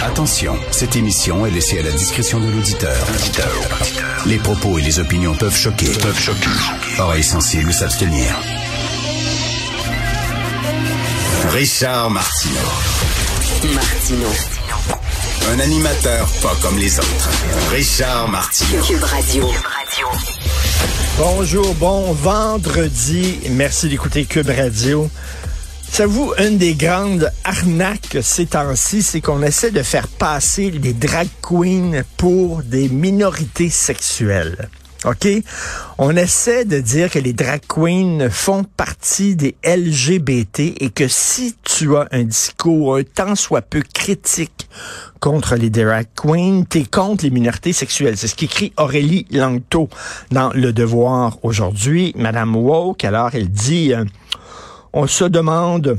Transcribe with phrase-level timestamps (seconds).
[0.00, 2.96] Attention, cette émission est laissée à la discrétion de l'auditeur.
[4.26, 5.90] Les propos et les opinions peuvent choquer.
[6.00, 6.48] Peuvent choquer.
[6.98, 8.34] Oreilles sensibles s'abstenir.
[11.50, 12.54] Richard Martineau.
[13.74, 14.28] Martino.
[15.52, 17.30] Un animateur pas comme les autres.
[17.70, 18.82] Richard Martineau.
[18.82, 19.50] Cube Radio.
[21.18, 23.38] Bonjour, bon vendredi.
[23.50, 25.10] Merci d'écouter Cube Radio.
[25.92, 31.28] Savez-vous, une des grandes arnaques ces temps-ci, c'est qu'on essaie de faire passer les drag
[31.42, 34.70] queens pour des minorités sexuelles.
[35.04, 35.28] OK?
[35.98, 41.56] On essaie de dire que les drag queens font partie des LGBT et que si
[41.62, 44.70] tu as un discours un tant soit peu critique
[45.20, 48.16] contre les drag queens, t'es contre les minorités sexuelles.
[48.16, 49.90] C'est ce qu'écrit Aurélie Langto
[50.30, 52.14] dans Le Devoir aujourd'hui.
[52.16, 53.92] Madame Woke, alors, elle dit...
[53.92, 54.06] euh,
[54.92, 55.98] on se demande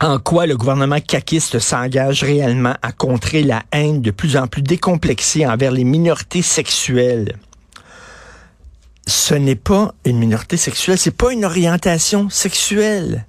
[0.00, 4.62] en quoi le gouvernement caquiste s'engage réellement à contrer la haine de plus en plus
[4.62, 7.36] décomplexée envers les minorités sexuelles.
[9.06, 13.24] Ce n'est pas une minorité sexuelle, c'est pas une orientation sexuelle.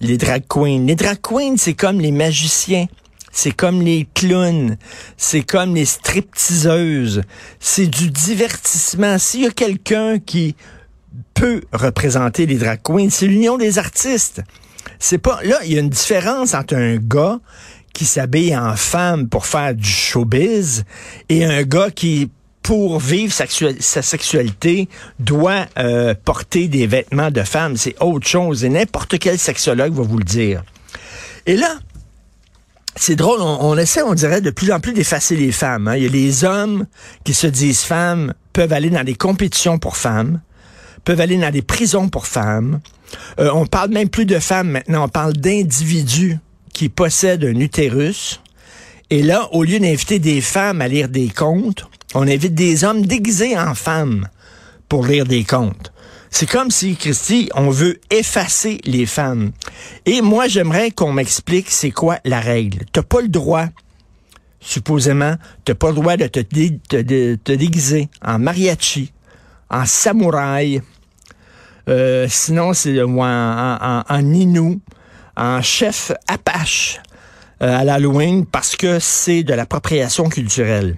[0.00, 0.84] Les drag queens.
[0.86, 2.86] Les drag queens, c'est comme les magiciens.
[3.34, 4.76] C'est comme les clowns,
[5.16, 7.22] c'est comme les stripteaseuses,
[7.60, 9.18] c'est du divertissement.
[9.18, 10.54] S'il y a quelqu'un qui
[11.72, 14.42] représenter les drag queens, c'est l'union des artistes.
[14.98, 17.40] C'est pas là, il y a une différence entre un gars
[17.92, 20.84] qui s'habille en femme pour faire du showbiz
[21.28, 22.30] et un gars qui
[22.62, 28.68] pour vivre sa, sexualité doit euh, porter des vêtements de femme, c'est autre chose et
[28.68, 30.62] n'importe quel sexologue va vous le dire.
[31.46, 31.76] Et là,
[32.94, 35.88] c'est drôle, on, on, essaie, on dirait, de plus en plus d'effacer les femmes.
[35.88, 35.96] Hein.
[35.96, 36.86] Il y a les hommes
[37.24, 40.40] qui se disent femmes, peuvent aller dans des compétitions pour femmes,
[41.04, 42.80] peuvent aller dans des prisons pour femmes.
[43.38, 46.38] Euh, on parle même plus de femmes maintenant, on parle d'individus
[46.72, 48.40] qui possèdent un utérus.
[49.10, 53.04] Et là, au lieu d'inviter des femmes à lire des contes, on invite des hommes
[53.04, 54.28] déguisés en femmes
[54.88, 55.92] pour lire des contes.
[56.30, 59.52] C'est comme si, Christy, on veut effacer les femmes.
[60.06, 62.86] Et moi, j'aimerais qu'on m'explique c'est quoi la règle.
[62.90, 63.66] T'as pas le droit,
[64.58, 65.34] supposément,
[65.66, 69.12] t'as pas le droit de te, te déguiser en mariachi,
[69.72, 70.82] en samouraï,
[71.88, 74.80] euh, sinon c'est en, Inou,
[75.36, 77.00] en chef Apache
[77.62, 80.96] euh, à l'Halloween parce que c'est de l'appropriation culturelle.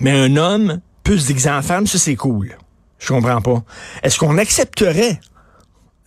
[0.00, 2.56] Mais un homme peut se déguiser en femme, ça c'est cool.
[2.98, 3.62] Je comprends pas.
[4.02, 5.20] Est-ce qu'on accepterait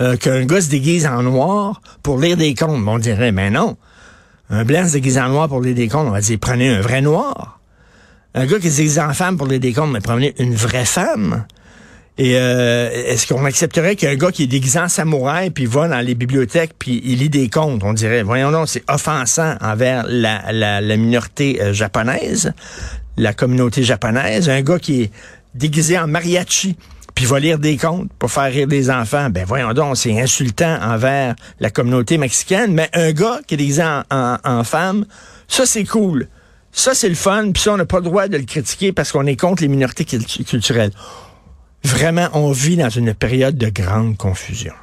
[0.02, 2.84] euh, qu'un gars se déguise en noir pour lire des contes?
[2.88, 3.78] on dirait, mais non.
[4.50, 6.82] Un blanc se déguise en noir pour lire des contes, on va dire, prenez un
[6.82, 7.60] vrai noir.
[8.38, 11.46] Un gars qui se déguise en femme pour des contes, mais prenez une vraie femme.
[12.20, 16.02] Et euh, est-ce qu'on accepterait qu'un gars qui est déguisé en samouraï puis va dans
[16.02, 20.98] les bibliothèques puis il lit des contes, on dirait, voyons donc, c'est offensant envers la,
[20.98, 22.54] minorité euh, japonaise,
[23.18, 24.50] la communauté japonaise.
[24.50, 25.12] Un gars qui est
[25.56, 26.78] déguisé en mariachi
[27.16, 30.78] puis va lire des contes pour faire rire des enfants, ben voyons donc, c'est insultant
[30.84, 32.72] envers la communauté mexicaine.
[32.72, 35.06] Mais un gars qui est déguisé en femme,
[35.48, 36.28] ça c'est cool.
[36.72, 39.12] Ça c'est le fun, puis ça on n'a pas le droit de le critiquer parce
[39.12, 40.92] qu'on est contre les minorités culturelles.
[41.84, 44.74] Vraiment, on vit dans une période de grande confusion.